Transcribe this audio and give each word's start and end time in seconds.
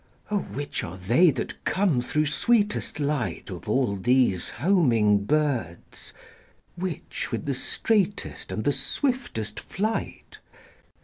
O 0.31 0.39
which 0.39 0.83
are 0.83 0.97
they 0.97 1.29
that 1.29 1.63
come 1.63 2.01
through 2.01 2.25
sweetest 2.25 2.99
light 2.99 3.51
Of 3.51 3.69
all 3.69 3.95
these 3.95 4.49
homing 4.49 5.25
birds? 5.25 6.11
Which 6.75 7.31
with 7.31 7.45
the 7.45 7.53
straightest 7.53 8.51
and 8.51 8.63
the 8.63 8.71
swiftest 8.71 9.59
flight? 9.59 10.39